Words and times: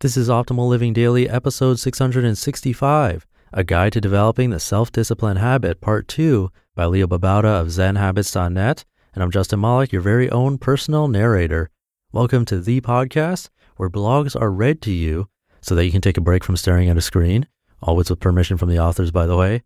This 0.00 0.18
is 0.18 0.28
Optimal 0.28 0.68
Living 0.68 0.92
Daily, 0.92 1.26
episode 1.26 1.78
665 1.78 3.26
A 3.54 3.64
Guide 3.64 3.94
to 3.94 4.00
Developing 4.02 4.50
the 4.50 4.60
Self 4.60 4.92
Discipline 4.92 5.38
Habit, 5.38 5.80
Part 5.80 6.06
2 6.06 6.52
by 6.74 6.84
Leo 6.84 7.06
Babauta 7.06 7.62
of 7.62 7.68
ZenHabits.net. 7.68 8.84
And 9.14 9.24
I'm 9.24 9.30
Justin 9.30 9.60
Malik, 9.60 9.92
your 9.92 10.02
very 10.02 10.30
own 10.30 10.58
personal 10.58 11.08
narrator. 11.08 11.70
Welcome 12.12 12.44
to 12.44 12.60
the 12.60 12.82
podcast 12.82 13.48
where 13.76 13.88
blogs 13.88 14.38
are 14.38 14.52
read 14.52 14.82
to 14.82 14.92
you 14.92 15.30
so 15.62 15.74
that 15.74 15.86
you 15.86 15.92
can 15.92 16.02
take 16.02 16.18
a 16.18 16.20
break 16.20 16.44
from 16.44 16.58
staring 16.58 16.90
at 16.90 16.98
a 16.98 17.00
screen, 17.00 17.46
always 17.80 18.10
with 18.10 18.20
permission 18.20 18.58
from 18.58 18.68
the 18.68 18.78
authors, 18.78 19.10
by 19.10 19.24
the 19.24 19.38
way. 19.38 19.62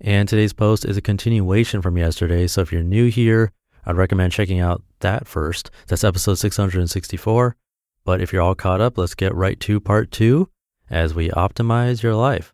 And 0.00 0.28
today's 0.28 0.52
post 0.52 0.84
is 0.84 0.96
a 0.96 1.00
continuation 1.00 1.80
from 1.80 1.96
yesterday. 1.96 2.48
So 2.48 2.60
if 2.60 2.72
you're 2.72 2.82
new 2.82 3.08
here, 3.08 3.52
I'd 3.86 3.96
recommend 3.96 4.32
checking 4.32 4.58
out 4.58 4.82
that 4.98 5.28
first. 5.28 5.70
That's 5.86 6.02
episode 6.02 6.38
664. 6.38 7.56
But 8.10 8.20
if 8.20 8.32
you're 8.32 8.42
all 8.42 8.56
caught 8.56 8.80
up, 8.80 8.98
let's 8.98 9.14
get 9.14 9.32
right 9.36 9.60
to 9.60 9.78
part 9.78 10.10
two 10.10 10.48
as 10.90 11.14
we 11.14 11.28
optimize 11.28 12.02
your 12.02 12.16
life. 12.16 12.52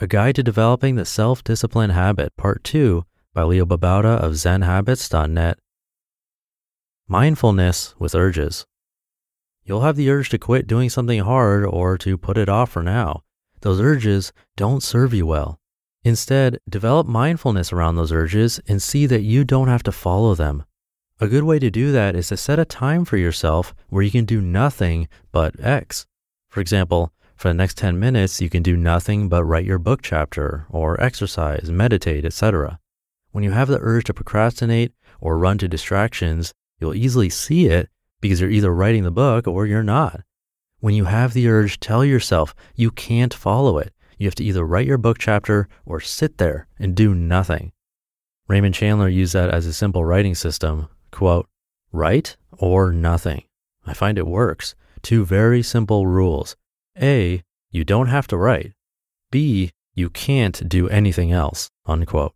A 0.00 0.06
Guide 0.06 0.36
to 0.36 0.44
Developing 0.44 0.94
the 0.94 1.04
Self 1.04 1.42
Discipline 1.42 1.90
Habit, 1.90 2.36
Part 2.36 2.62
2 2.62 3.04
by 3.34 3.42
Leo 3.42 3.66
Babauta 3.66 4.16
of 4.16 4.34
ZenHabits.net. 4.34 5.58
Mindfulness 7.08 7.96
with 7.98 8.14
urges. 8.14 8.64
You'll 9.64 9.80
have 9.80 9.96
the 9.96 10.08
urge 10.08 10.28
to 10.28 10.38
quit 10.38 10.68
doing 10.68 10.88
something 10.88 11.18
hard 11.18 11.64
or 11.64 11.98
to 11.98 12.16
put 12.16 12.38
it 12.38 12.48
off 12.48 12.70
for 12.70 12.84
now. 12.84 13.24
Those 13.62 13.80
urges 13.80 14.32
don't 14.56 14.84
serve 14.84 15.12
you 15.12 15.26
well. 15.26 15.58
Instead, 16.04 16.60
develop 16.68 17.08
mindfulness 17.08 17.72
around 17.72 17.96
those 17.96 18.12
urges 18.12 18.60
and 18.68 18.80
see 18.80 19.06
that 19.06 19.22
you 19.22 19.42
don't 19.42 19.66
have 19.66 19.82
to 19.82 19.90
follow 19.90 20.36
them. 20.36 20.62
A 21.22 21.28
good 21.28 21.44
way 21.44 21.60
to 21.60 21.70
do 21.70 21.92
that 21.92 22.16
is 22.16 22.26
to 22.30 22.36
set 22.36 22.58
a 22.58 22.64
time 22.64 23.04
for 23.04 23.16
yourself 23.16 23.76
where 23.90 24.02
you 24.02 24.10
can 24.10 24.24
do 24.24 24.40
nothing 24.40 25.06
but 25.30 25.54
X. 25.60 26.04
For 26.48 26.60
example, 26.60 27.12
for 27.36 27.46
the 27.46 27.54
next 27.54 27.78
10 27.78 27.96
minutes, 28.00 28.40
you 28.40 28.50
can 28.50 28.64
do 28.64 28.76
nothing 28.76 29.28
but 29.28 29.44
write 29.44 29.64
your 29.64 29.78
book 29.78 30.02
chapter 30.02 30.66
or 30.68 31.00
exercise, 31.00 31.70
meditate, 31.70 32.24
etc. 32.24 32.80
When 33.30 33.44
you 33.44 33.52
have 33.52 33.68
the 33.68 33.78
urge 33.80 34.06
to 34.06 34.14
procrastinate 34.14 34.94
or 35.20 35.38
run 35.38 35.58
to 35.58 35.68
distractions, 35.68 36.52
you'll 36.80 36.92
easily 36.92 37.30
see 37.30 37.66
it 37.66 37.88
because 38.20 38.40
you're 38.40 38.50
either 38.50 38.74
writing 38.74 39.04
the 39.04 39.12
book 39.12 39.46
or 39.46 39.64
you're 39.64 39.84
not. 39.84 40.22
When 40.80 40.94
you 40.94 41.04
have 41.04 41.34
the 41.34 41.46
urge, 41.46 41.78
tell 41.78 42.04
yourself 42.04 42.52
you 42.74 42.90
can't 42.90 43.32
follow 43.32 43.78
it. 43.78 43.94
You 44.18 44.26
have 44.26 44.34
to 44.34 44.44
either 44.44 44.66
write 44.66 44.88
your 44.88 44.98
book 44.98 45.18
chapter 45.20 45.68
or 45.86 46.00
sit 46.00 46.38
there 46.38 46.66
and 46.80 46.96
do 46.96 47.14
nothing. 47.14 47.70
Raymond 48.48 48.74
Chandler 48.74 49.08
used 49.08 49.34
that 49.34 49.50
as 49.50 49.66
a 49.66 49.72
simple 49.72 50.04
writing 50.04 50.34
system. 50.34 50.88
Quote, 51.12 51.48
write 51.92 52.36
or 52.58 52.90
nothing. 52.90 53.44
I 53.86 53.94
find 53.94 54.18
it 54.18 54.26
works. 54.26 54.74
Two 55.02 55.24
very 55.24 55.62
simple 55.62 56.06
rules. 56.06 56.56
A, 57.00 57.42
you 57.70 57.84
don't 57.84 58.08
have 58.08 58.26
to 58.28 58.36
write. 58.36 58.72
B, 59.30 59.70
you 59.94 60.10
can't 60.10 60.68
do 60.68 60.88
anything 60.88 61.30
else. 61.30 61.70
Unquote. 61.86 62.34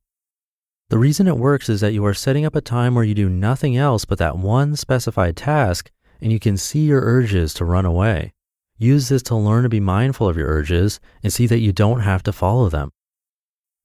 The 0.88 0.98
reason 0.98 1.26
it 1.26 1.36
works 1.36 1.68
is 1.68 1.80
that 1.80 1.92
you 1.92 2.04
are 2.04 2.14
setting 2.14 2.44
up 2.44 2.54
a 2.54 2.60
time 2.60 2.94
where 2.94 3.04
you 3.04 3.14
do 3.14 3.28
nothing 3.28 3.76
else 3.76 4.04
but 4.04 4.18
that 4.18 4.38
one 4.38 4.76
specified 4.76 5.36
task 5.36 5.90
and 6.20 6.30
you 6.30 6.38
can 6.38 6.56
see 6.56 6.86
your 6.86 7.00
urges 7.00 7.52
to 7.54 7.64
run 7.64 7.84
away. 7.84 8.32
Use 8.78 9.08
this 9.08 9.22
to 9.24 9.34
learn 9.34 9.62
to 9.62 9.68
be 9.68 9.80
mindful 9.80 10.28
of 10.28 10.36
your 10.36 10.48
urges 10.48 11.00
and 11.22 11.32
see 11.32 11.46
that 11.46 11.58
you 11.58 11.72
don't 11.72 12.00
have 12.00 12.22
to 12.24 12.32
follow 12.32 12.68
them. 12.68 12.92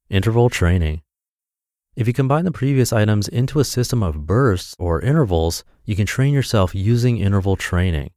Interval 0.10 0.50
training. 0.50 1.02
If 2.02 2.08
you 2.08 2.14
combine 2.14 2.46
the 2.46 2.52
previous 2.52 2.92
items 2.92 3.28
into 3.28 3.60
a 3.60 3.64
system 3.64 4.02
of 4.02 4.26
bursts 4.26 4.76
or 4.80 5.02
intervals, 5.02 5.64
you 5.86 5.96
can 5.96 6.08
train 6.08 6.34
yourself 6.34 6.74
using 6.74 7.20
interval 7.20 7.56
training. 7.56 8.10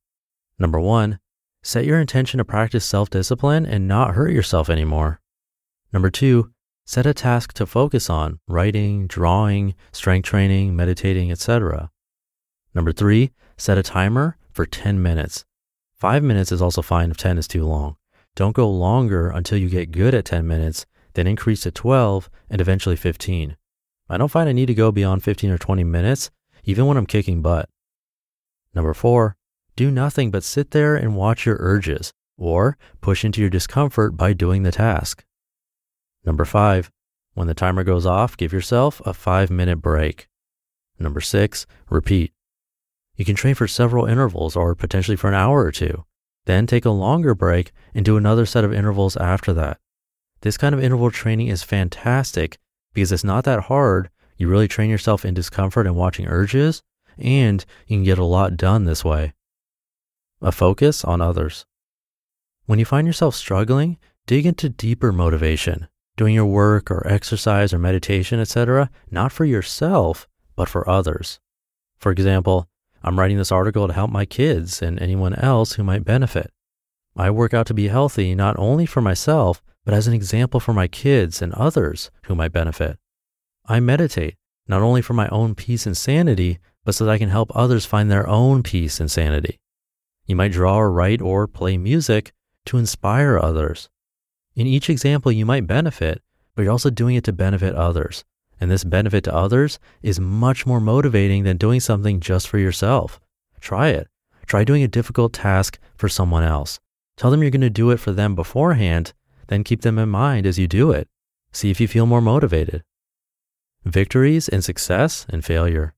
Number 0.59 0.81
one, 0.81 1.19
set 1.63 1.85
your 1.85 2.01
intention 2.01 2.39
to 2.39 2.47
practice 2.47 2.87
self 2.87 3.11
discipline 3.11 3.67
and 3.67 3.87
not 3.87 4.15
hurt 4.15 4.31
yourself 4.31 4.71
anymore. 4.71 5.21
Number 5.93 6.09
two, 6.09 6.51
set 6.87 7.05
a 7.05 7.13
task 7.13 7.53
to 7.53 7.67
focus 7.67 8.09
on 8.09 8.39
writing, 8.49 9.07
drawing, 9.07 9.75
strength 9.93 10.25
training, 10.25 10.75
meditating, 10.75 11.31
etc. 11.31 11.91
Number 12.75 12.91
three, 12.91 13.33
set 13.59 13.77
a 13.77 13.83
timer 13.83 14.39
for 14.51 14.65
10 14.65 15.03
minutes. 15.03 15.45
Five 15.93 16.23
minutes 16.23 16.51
is 16.51 16.63
also 16.63 16.81
fine 16.81 17.11
if 17.11 17.19
10 17.19 17.37
is 17.37 17.47
too 17.47 17.67
long. 17.67 17.97
Don't 18.35 18.57
go 18.57 18.67
longer 18.67 19.29
until 19.29 19.59
you 19.59 19.69
get 19.69 19.93
good 19.93 20.15
at 20.15 20.25
10 20.25 20.49
minutes, 20.49 20.87
then 21.13 21.27
increase 21.27 21.61
to 21.65 21.71
12 21.71 22.31
and 22.49 22.63
eventually 22.63 22.97
15. 22.97 23.59
I 24.09 24.19
don't 24.19 24.31
find 24.31 24.49
I 24.49 24.53
need 24.53 24.67
to 24.67 24.75
go 24.75 24.93
beyond 24.93 25.25
15 25.25 25.51
or 25.51 25.59
20 25.59 25.85
minutes, 25.85 26.31
even 26.65 26.87
when 26.87 26.97
I'm 26.97 27.07
kicking 27.07 27.43
butt. 27.43 27.69
Number 28.75 28.95
four, 28.95 29.37
do 29.77 29.91
nothing 29.91 30.31
but 30.31 30.45
sit 30.45 30.73
there 30.73 30.95
and 30.95 31.17
watch 31.17 31.47
your 31.47 31.57
urges 31.59 32.13
or 32.37 32.77
push 33.01 33.25
into 33.25 33.41
your 33.41 33.51
discomfort 33.51 34.17
by 34.17 34.33
doing 34.33 34.63
the 34.63 34.73
task. 34.73 35.25
Number 36.25 36.45
five, 36.45 36.91
when 37.35 37.47
the 37.47 37.55
timer 37.55 37.85
goes 37.85 38.07
off, 38.07 38.37
give 38.37 38.53
yourself 38.53 39.01
a 39.05 39.15
five 39.15 39.51
minute 39.51 39.77
break. 39.77 40.29
Number 40.99 41.21
six, 41.21 41.67
repeat. 41.91 42.33
You 43.17 43.25
can 43.25 43.37
train 43.37 43.55
for 43.55 43.69
several 43.69 44.07
intervals 44.07 44.57
or 44.57 44.75
potentially 44.75 45.17
for 45.17 45.29
an 45.29 45.35
hour 45.35 45.65
or 45.65 45.73
two. 45.73 46.05
Then 46.47 46.67
take 46.67 46.85
a 46.85 46.91
longer 46.91 47.35
break 47.35 47.73
and 47.95 48.05
do 48.05 48.17
another 48.17 48.47
set 48.47 48.65
of 48.65 48.73
intervals 48.73 49.17
after 49.17 49.53
that. 49.55 49.79
This 50.43 50.59
kind 50.59 50.75
of 50.75 50.83
interval 50.83 51.11
training 51.11 51.49
is 51.49 51.63
fantastic 51.63 52.59
because 52.95 53.13
it's 53.13 53.25
not 53.25 53.45
that 53.45 53.65
hard. 53.65 54.09
You 54.39 54.49
really 54.49 54.69
train 54.69 54.89
yourself 54.89 55.25
in 55.25 55.35
discomfort 55.35 55.87
and 55.87 55.97
watching 55.97 56.27
urges, 56.27 56.83
and 57.19 57.65
you 57.87 57.97
can 57.97 58.05
get 58.05 58.19
a 58.19 58.25
lot 58.25 58.57
done 58.57 58.85
this 58.85 59.05
way. 59.05 59.35
A 60.41 60.51
focus 60.51 61.05
on 61.05 61.21
others. 61.21 61.67
When 62.67 62.79
you 62.79 62.85
find 62.85 63.07
yourself 63.07 63.35
struggling, 63.35 63.99
dig 64.27 64.47
into 64.47 64.69
deeper 64.69 65.13
motivation, 65.13 65.89
doing 66.17 66.35
your 66.35 66.47
work 66.47 66.91
or 66.91 67.07
exercise 67.07 67.75
or 67.75 67.79
meditation, 67.79 68.41
etc., 68.41 68.91
not 69.11 69.33
for 69.33 69.45
yourself, 69.45 70.27
but 70.57 70.69
for 70.69 70.89
others. 70.89 71.41
For 71.99 72.11
example, 72.11 72.69
I'm 73.03 73.19
writing 73.19 73.37
this 73.37 73.53
article 73.53 73.87
to 73.87 73.93
help 73.93 74.11
my 74.11 74.25
kids 74.25 74.81
and 74.81 74.99
anyone 74.99 75.35
else 75.35 75.75
who 75.75 75.85
might 75.85 76.05
benefit. 76.05 76.51
I 77.17 77.31
work 77.31 77.55
out 77.55 77.67
to 77.67 77.75
be 77.75 77.89
healthy 77.89 78.35
not 78.35 78.59
only 78.59 78.87
for 78.87 79.01
myself, 79.01 79.63
but 79.85 79.95
as 79.95 80.07
an 80.07 80.15
example 80.15 80.61
for 80.61 80.73
my 80.73 80.87
kids 80.89 81.43
and 81.43 81.53
others 81.55 82.11
who 82.27 82.35
might 82.35 82.53
benefit. 82.53 82.99
I 83.67 83.81
meditate 83.81 84.37
not 84.67 84.83
only 84.83 85.03
for 85.03 85.13
my 85.15 85.29
own 85.29 85.55
peace 85.55 85.87
and 85.87 85.97
sanity, 85.97 86.59
but 86.85 86.95
so 86.95 87.05
that 87.05 87.13
I 87.13 87.19
can 87.19 87.29
help 87.29 87.51
others 87.55 87.85
find 87.85 88.11
their 88.11 88.27
own 88.29 88.63
peace 88.63 89.01
and 89.01 89.11
sanity. 89.11 89.59
You 90.27 90.37
might 90.37 90.53
draw 90.53 90.77
or 90.77 90.91
write 90.91 91.21
or 91.21 91.47
play 91.47 91.77
music 91.77 92.33
to 92.67 92.79
inspire 92.79 93.39
others. 93.39 93.89
In 94.57 94.67
each 94.67 94.89
example, 94.89 95.33
you 95.33 95.45
might 95.45 95.67
benefit, 95.67 96.23
but 96.55 96.63
you're 96.63 96.73
also 96.73 96.91
doing 96.91 97.17
it 97.17 97.25
to 97.25 97.33
benefit 97.33 97.75
others. 97.75 98.25
And 98.61 98.71
this 98.71 98.85
benefit 98.85 99.25
to 99.25 99.35
others 99.35 99.79
is 100.03 100.21
much 100.21 100.65
more 100.65 100.81
motivating 100.81 101.45
than 101.45 101.57
doing 101.57 101.81
something 101.81 102.21
just 102.21 102.49
for 102.49 102.59
yourself. 102.59 103.21
Try 103.61 103.89
it. 103.89 104.09
Try 104.47 104.65
doing 104.65 104.83
a 104.83 104.89
difficult 104.89 105.33
task 105.33 105.79
for 105.97 106.09
someone 106.09 106.45
else. 106.45 106.81
Tell 107.17 107.31
them 107.31 107.43
you're 107.43 107.51
going 107.51 107.61
to 107.63 107.71
do 107.71 107.91
it 107.91 108.01
for 108.01 108.13
them 108.13 108.35
beforehand, 108.35 109.13
then 109.49 109.65
keep 109.65 109.83
them 109.83 109.99
in 109.99 110.09
mind 110.09 110.47
as 110.47 110.59
you 110.59 110.67
do 110.67 110.91
it. 110.91 111.09
See 111.53 111.71
if 111.71 111.81
you 111.81 111.89
feel 111.89 112.07
more 112.07 112.21
motivated. 112.21 112.83
Victories 113.85 114.49
and 114.49 114.65
success 114.65 115.27
and 115.29 115.45
failure. 115.45 115.95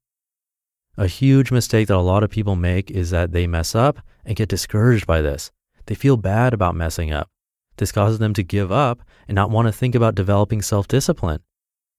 A 0.98 1.06
huge 1.06 1.50
mistake 1.52 1.88
that 1.88 1.96
a 1.96 2.00
lot 2.00 2.22
of 2.22 2.30
people 2.30 2.56
make 2.56 2.90
is 2.90 3.10
that 3.10 3.32
they 3.32 3.46
mess 3.46 3.74
up 3.74 4.00
and 4.24 4.36
get 4.36 4.48
discouraged 4.48 5.06
by 5.06 5.20
this. 5.20 5.50
They 5.86 5.94
feel 5.94 6.16
bad 6.16 6.52
about 6.52 6.74
messing 6.74 7.12
up. 7.12 7.30
This 7.76 7.92
causes 7.92 8.18
them 8.18 8.32
to 8.34 8.42
give 8.42 8.72
up 8.72 9.02
and 9.28 9.34
not 9.34 9.50
want 9.50 9.68
to 9.68 9.72
think 9.72 9.94
about 9.94 10.14
developing 10.14 10.62
self 10.62 10.88
discipline. 10.88 11.40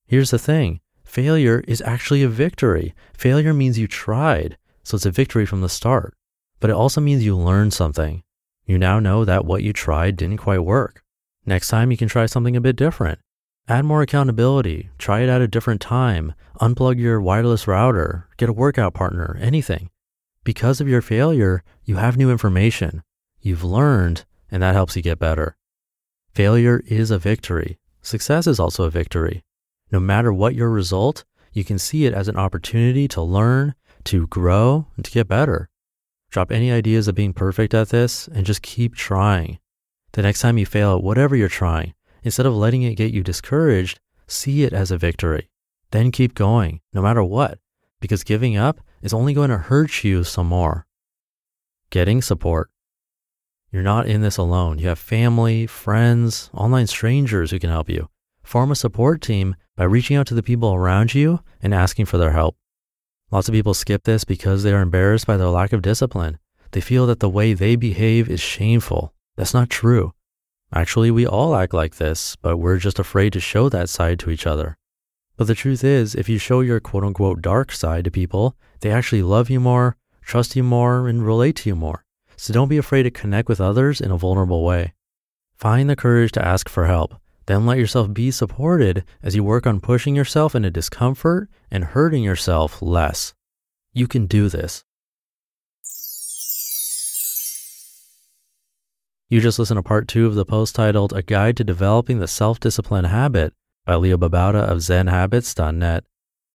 Here's 0.08 0.32
the 0.32 0.40
thing 0.40 0.82
failure 1.04 1.64
is 1.68 1.82
actually 1.82 2.24
a 2.24 2.28
victory. 2.28 2.94
Failure 3.14 3.54
means 3.54 3.80
you 3.80 3.88
tried, 3.88 4.58
so 4.84 4.96
it's 4.96 5.06
a 5.06 5.12
victory 5.12 5.46
from 5.46 5.62
the 5.62 5.70
start. 5.70 6.16
But 6.60 6.70
it 6.70 6.76
also 6.76 7.00
means 7.00 7.24
you 7.24 7.38
learned 7.38 7.74
something. 7.74 8.24
You 8.66 8.78
now 8.78 9.00
know 9.00 9.24
that 9.24 9.46
what 9.46 9.64
you 9.64 9.74
tried 9.74 10.18
didn't 10.18 10.38
quite 10.38 10.60
work. 10.60 11.04
Next 11.48 11.70
time, 11.70 11.92
you 11.92 11.98
can 11.98 12.10
try 12.10 12.26
something 12.26 12.58
a 12.58 12.62
bit 12.62 12.76
different. 12.76 13.20
Add 13.70 13.86
more 13.86 14.02
accountability, 14.02 14.90
try 14.98 15.22
it 15.22 15.30
at 15.30 15.42
a 15.42 15.48
different 15.48 15.80
time, 15.80 16.34
unplug 16.60 17.00
your 17.00 17.22
wireless 17.22 17.68
router, 17.68 18.28
get 18.36 18.50
a 18.50 18.54
workout 18.54 18.94
partner, 18.94 19.38
anything. 19.42 19.90
Because 20.44 20.82
of 20.82 20.90
your 20.90 21.02
failure, 21.02 21.64
you 21.86 21.96
have 21.96 22.18
new 22.18 22.30
information. 22.30 23.02
You've 23.40 23.64
learned, 23.64 24.26
and 24.52 24.62
that 24.62 24.76
helps 24.76 24.98
you 24.98 25.02
get 25.02 25.20
better. 25.20 25.56
Failure 26.34 26.84
is 26.86 27.12
a 27.12 27.18
victory. 27.18 27.78
Success 28.02 28.46
is 28.46 28.60
also 28.60 28.84
a 28.84 28.90
victory. 28.90 29.44
No 29.90 30.02
matter 30.02 30.34
what 30.34 30.54
your 30.54 30.70
result, 30.70 31.24
you 31.54 31.64
can 31.64 31.80
see 31.80 32.06
it 32.06 32.14
as 32.14 32.28
an 32.28 32.36
opportunity 32.38 33.08
to 33.10 33.22
learn, 33.22 33.74
to 34.04 34.28
grow, 34.28 34.88
and 34.98 35.06
to 35.06 35.12
get 35.12 35.30
better. 35.30 35.70
Drop 36.30 36.52
any 36.52 36.74
ideas 36.74 37.08
of 37.08 37.16
being 37.16 37.34
perfect 37.34 37.74
at 37.74 37.90
this 37.90 38.28
and 38.28 38.46
just 38.46 38.62
keep 38.62 38.96
trying. 38.96 39.60
The 40.18 40.24
next 40.24 40.42
time 40.42 40.58
you 40.58 40.66
fail 40.66 40.96
at 40.96 41.04
whatever 41.04 41.36
you're 41.36 41.48
trying, 41.48 41.94
instead 42.24 42.48
of 42.48 42.56
letting 42.56 42.82
it 42.82 42.96
get 42.96 43.14
you 43.14 43.22
discouraged, 43.22 44.00
see 44.26 44.64
it 44.64 44.74
as 44.74 44.90
a 44.90 44.98
victory. 44.98 45.52
Then 45.92 46.12
keep 46.12 46.34
going, 46.34 46.82
no 46.92 47.04
matter 47.04 47.24
what, 47.24 47.60
because 48.00 48.24
giving 48.24 48.58
up 48.58 48.82
is 49.04 49.14
only 49.14 49.36
going 49.36 49.52
to 49.52 49.60
hurt 49.60 50.04
you 50.04 50.24
some 50.24 50.48
more. 50.48 50.88
Getting 51.92 52.24
support. 52.24 52.72
You're 53.72 53.84
not 53.84 54.08
in 54.08 54.22
this 54.22 54.38
alone. 54.38 54.80
You 54.80 54.88
have 54.88 54.98
family, 54.98 55.68
friends, 55.68 56.50
online 56.52 56.88
strangers 56.88 57.52
who 57.52 57.60
can 57.60 57.70
help 57.70 57.88
you. 57.88 58.10
Form 58.42 58.72
a 58.72 58.76
support 58.76 59.22
team 59.22 59.56
by 59.76 59.84
reaching 59.84 60.18
out 60.18 60.26
to 60.28 60.34
the 60.34 60.42
people 60.42 60.74
around 60.74 61.14
you 61.14 61.42
and 61.62 61.76
asking 61.76 62.08
for 62.08 62.18
their 62.18 62.32
help. 62.32 62.58
Lots 63.30 63.50
of 63.50 63.54
people 63.54 63.76
skip 63.76 64.06
this 64.06 64.24
because 64.24 64.64
they 64.64 64.74
are 64.74 64.82
embarrassed 64.82 65.28
by 65.28 65.38
their 65.38 65.50
lack 65.50 65.74
of 65.74 65.84
discipline. 65.84 66.40
They 66.72 66.82
feel 66.82 67.06
that 67.06 67.20
the 67.20 67.30
way 67.30 67.54
they 67.54 67.76
behave 67.76 68.32
is 68.32 68.40
shameful. 68.40 69.14
That's 69.38 69.54
not 69.54 69.70
true. 69.70 70.14
Actually, 70.74 71.12
we 71.12 71.26
all 71.26 71.56
act 71.56 71.74
like 71.74 71.96
this, 71.96 72.36
but 72.36 72.58
we're 72.58 72.78
just 72.78 73.00
afraid 73.00 73.32
to 73.34 73.40
show 73.40 73.70
that 73.70 73.88
side 73.88 74.20
to 74.20 74.30
each 74.30 74.46
other. 74.46 74.78
But 75.38 75.48
the 75.48 75.56
truth 75.56 75.84
is, 75.84 76.16
if 76.16 76.28
you 76.28 76.40
show 76.40 76.60
your 76.62 76.80
quote 76.80 77.04
unquote 77.04 77.42
dark 77.42 77.72
side 77.72 78.04
to 78.04 78.12
people, 78.12 78.56
they 78.82 78.92
actually 78.92 79.22
love 79.22 79.50
you 79.50 79.60
more, 79.60 79.96
trust 80.22 80.56
you 80.56 80.64
more, 80.64 81.08
and 81.08 81.26
relate 81.26 81.56
to 81.58 81.70
you 81.70 81.76
more. 81.76 82.04
So 82.36 82.54
don't 82.54 82.68
be 82.68 82.78
afraid 82.78 83.04
to 83.04 83.12
connect 83.12 83.48
with 83.48 83.62
others 83.62 84.02
in 84.02 84.12
a 84.12 84.18
vulnerable 84.18 84.66
way. 84.66 84.94
Find 85.56 85.90
the 85.90 85.96
courage 85.96 86.32
to 86.34 86.46
ask 86.46 86.68
for 86.68 86.88
help. 86.88 87.16
Then 87.46 87.66
let 87.66 87.78
yourself 87.78 88.14
be 88.14 88.30
supported 88.30 89.06
as 89.24 89.36
you 89.36 89.44
work 89.44 89.66
on 89.66 89.80
pushing 89.80 90.16
yourself 90.16 90.54
into 90.54 90.70
discomfort 90.70 91.50
and 91.72 91.86
hurting 91.86 92.24
yourself 92.24 92.82
less. 92.82 93.34
You 93.94 94.08
can 94.08 94.26
do 94.26 94.50
this. 94.50 94.84
You 99.30 99.42
just 99.42 99.60
listened 99.60 99.78
to 99.78 99.84
part 99.84 100.08
two 100.08 100.26
of 100.26 100.36
the 100.36 100.46
post 100.46 100.74
titled 100.74 101.12
A 101.12 101.22
Guide 101.22 101.58
to 101.58 101.66
Developing 101.66 102.20
the 102.20 102.30
Self 102.30 102.62
Discipline 102.62 103.04
Habit 103.04 103.54
by 103.86 103.96
Leo 103.96 104.16
Babauta 104.16 104.64
of 104.64 104.78
ZenHabits.net. 104.78 106.06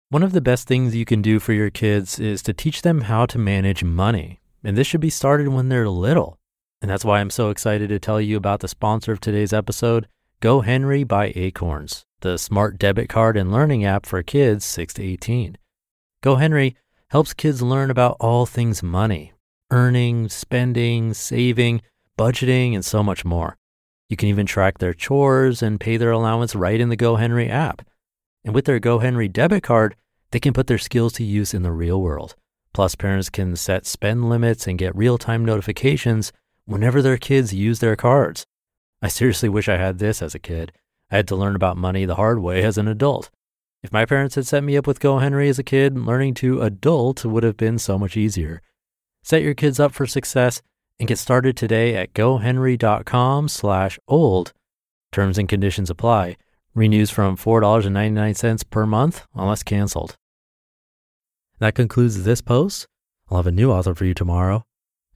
One 0.07 0.23
of 0.23 0.31
the 0.31 0.39
best 0.39 0.69
things 0.69 0.95
you 0.95 1.03
can 1.03 1.21
do 1.21 1.41
for 1.41 1.51
your 1.51 1.69
kids 1.69 2.17
is 2.17 2.41
to 2.43 2.53
teach 2.53 2.81
them 2.81 3.01
how 3.01 3.25
to 3.25 3.37
manage 3.37 3.83
money. 3.83 4.39
And 4.63 4.77
this 4.77 4.87
should 4.87 5.01
be 5.01 5.09
started 5.09 5.49
when 5.49 5.67
they're 5.67 5.89
little. 5.89 6.39
And 6.81 6.89
that's 6.89 7.03
why 7.03 7.19
I'm 7.19 7.29
so 7.29 7.49
excited 7.49 7.89
to 7.89 7.99
tell 7.99 8.21
you 8.21 8.37
about 8.37 8.61
the 8.61 8.69
sponsor 8.69 9.11
of 9.11 9.19
today's 9.19 9.51
episode, 9.51 10.07
GoHenry 10.41 11.05
by 11.05 11.33
Acorns, 11.35 12.05
the 12.21 12.37
smart 12.37 12.79
debit 12.79 13.09
card 13.09 13.35
and 13.35 13.51
learning 13.51 13.83
app 13.83 14.05
for 14.05 14.23
kids 14.23 14.63
6 14.63 14.93
to 14.93 15.03
18. 15.03 15.57
GoHenry 16.23 16.75
helps 17.09 17.33
kids 17.33 17.61
learn 17.61 17.91
about 17.91 18.15
all 18.21 18.45
things 18.45 18.81
money, 18.81 19.33
earning, 19.71 20.29
spending, 20.29 21.13
saving, 21.13 21.81
budgeting, 22.21 22.75
and 22.75 22.85
so 22.85 23.01
much 23.01 23.25
more. 23.25 23.57
You 24.07 24.15
can 24.15 24.29
even 24.29 24.45
track 24.45 24.77
their 24.77 24.93
chores 24.93 25.63
and 25.63 25.79
pay 25.79 25.97
their 25.97 26.11
allowance 26.11 26.53
right 26.53 26.79
in 26.79 26.89
the 26.89 26.97
GoHenry 26.97 27.49
app. 27.49 27.81
And 28.45 28.53
with 28.53 28.65
their 28.65 28.79
GoHenry 28.79 29.31
debit 29.33 29.63
card, 29.63 29.95
they 30.29 30.39
can 30.39 30.53
put 30.53 30.67
their 30.67 30.77
skills 30.77 31.13
to 31.13 31.23
use 31.23 31.55
in 31.55 31.63
the 31.63 31.71
real 31.71 31.99
world. 31.99 32.35
Plus, 32.73 32.93
parents 32.93 33.31
can 33.31 33.55
set 33.55 33.87
spend 33.87 34.29
limits 34.29 34.67
and 34.67 34.77
get 34.77 34.95
real 34.95 35.17
time 35.17 35.43
notifications 35.43 36.31
whenever 36.65 37.01
their 37.01 37.17
kids 37.17 37.55
use 37.55 37.79
their 37.79 37.95
cards. 37.95 38.45
I 39.01 39.07
seriously 39.07 39.49
wish 39.49 39.67
I 39.67 39.77
had 39.77 39.97
this 39.97 40.21
as 40.21 40.35
a 40.35 40.39
kid. 40.39 40.71
I 41.09 41.15
had 41.15 41.27
to 41.29 41.35
learn 41.35 41.55
about 41.55 41.75
money 41.75 42.05
the 42.05 42.15
hard 42.15 42.39
way 42.39 42.61
as 42.63 42.77
an 42.77 42.87
adult. 42.87 43.31
If 43.81 43.91
my 43.91 44.05
parents 44.05 44.35
had 44.35 44.45
set 44.45 44.63
me 44.63 44.77
up 44.77 44.85
with 44.85 44.99
GoHenry 44.99 45.49
as 45.49 45.57
a 45.57 45.63
kid, 45.63 45.97
learning 45.97 46.35
to 46.35 46.61
adult 46.61 47.25
would 47.25 47.41
have 47.41 47.57
been 47.57 47.79
so 47.79 47.97
much 47.97 48.15
easier. 48.15 48.61
Set 49.23 49.41
your 49.41 49.55
kids 49.55 49.79
up 49.79 49.91
for 49.91 50.05
success 50.05 50.61
and 51.01 51.07
get 51.07 51.17
started 51.17 51.57
today 51.57 51.95
at 51.95 52.13
gohenry.com 52.13 53.47
slash 53.47 53.97
old. 54.07 54.53
Terms 55.11 55.39
and 55.39 55.49
conditions 55.49 55.89
apply. 55.89 56.37
Renews 56.75 57.09
from 57.09 57.35
$4.99 57.35 58.69
per 58.69 58.85
month 58.85 59.25
unless 59.33 59.63
canceled. 59.63 60.15
That 61.57 61.73
concludes 61.73 62.23
this 62.23 62.41
post. 62.41 62.85
I'll 63.29 63.37
have 63.37 63.47
a 63.47 63.51
new 63.51 63.71
author 63.71 63.95
for 63.95 64.05
you 64.05 64.13
tomorrow. 64.13 64.63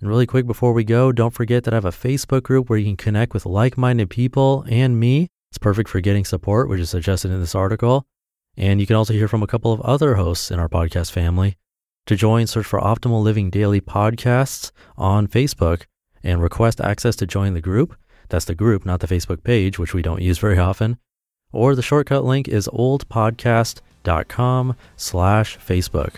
And 0.02 0.10
really 0.10 0.26
quick 0.26 0.48
before 0.48 0.74
we 0.74 0.84
go, 0.84 1.12
don't 1.12 1.36
forget 1.36 1.64
that 1.66 1.74
I 1.74 1.78
have 1.78 1.86
a 1.86 1.92
Facebook 1.92 2.42
group 2.42 2.68
where 2.68 2.80
you 2.80 2.86
can 2.86 2.98
connect 2.98 3.36
with 3.36 3.46
like 3.46 3.78
minded 3.78 4.10
people 4.10 4.66
and 4.68 5.00
me. 5.00 5.28
It's 5.52 5.60
perfect 5.60 5.88
for 5.88 6.02
getting 6.02 6.26
support, 6.26 6.68
which 6.68 6.80
is 6.80 6.90
suggested 6.90 7.30
in 7.30 7.40
this 7.40 7.54
article. 7.54 8.08
And 8.58 8.82
you 8.82 8.88
can 8.88 8.96
also 8.96 9.14
hear 9.14 9.28
from 9.28 9.44
a 9.44 9.48
couple 9.48 9.72
of 9.72 9.82
other 9.82 10.16
hosts 10.16 10.50
in 10.50 10.60
our 10.60 10.68
podcast 10.68 11.12
family. 11.12 11.58
To 12.08 12.16
join, 12.16 12.46
search 12.46 12.68
for 12.68 12.80
Optimal 12.80 13.24
Living 13.24 13.50
Daily 13.50 13.82
Podcasts 13.82 14.72
on 14.96 15.28
Facebook 15.28 15.86
and 16.24 16.40
request 16.40 16.80
access 16.80 17.16
to 17.16 17.26
join 17.26 17.56
the 17.56 17.62
group. 17.62 17.96
That's 18.30 18.46
the 18.46 18.54
group, 18.54 18.86
not 18.86 19.00
the 19.00 19.08
Facebook 19.08 19.44
page, 19.44 19.80
which 19.80 19.96
we 19.96 20.04
don't 20.04 20.22
use 20.22 20.38
very 20.38 20.60
often. 20.60 21.00
Or 21.52 21.74
the 21.74 21.82
shortcut 21.82 22.24
link 22.24 22.48
is 22.48 22.68
oldpodcast.com 22.68 24.76
slash 24.96 25.58
Facebook. 25.58 26.16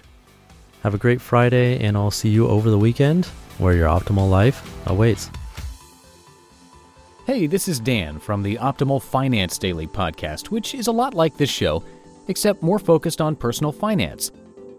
Have 0.84 0.94
a 0.94 0.98
great 0.98 1.22
Friday, 1.22 1.80
and 1.80 1.96
I'll 1.96 2.12
see 2.12 2.30
you 2.30 2.50
over 2.50 2.70
the 2.70 2.78
weekend 2.78 3.26
where 3.58 3.74
your 3.74 3.88
optimal 3.88 4.30
life 4.30 4.70
awaits. 4.88 5.30
Hey, 7.26 7.48
this 7.48 7.70
is 7.70 7.80
Dan 7.80 8.20
from 8.20 8.44
the 8.44 8.58
Optimal 8.58 9.02
Finance 9.02 9.58
Daily 9.58 9.88
podcast, 9.88 10.48
which 10.48 10.76
is 10.76 10.88
a 10.88 10.92
lot 10.92 11.14
like 11.14 11.38
this 11.38 11.50
show, 11.50 11.82
except 12.28 12.62
more 12.62 12.80
focused 12.80 13.22
on 13.22 13.38
personal 13.38 13.72
finance. 13.72 14.32